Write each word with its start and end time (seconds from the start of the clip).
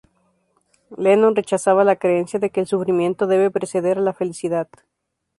Lennon 0.97 1.35
rechazaba 1.35 1.83
la 1.83 1.95
creencia 1.95 2.39
de 2.39 2.49
que 2.49 2.61
el 2.61 2.65
sufrimiento 2.65 3.27
debe 3.27 3.51
preceder 3.51 3.99
a 3.99 4.01
la 4.01 4.13
felicidad. 4.13 4.67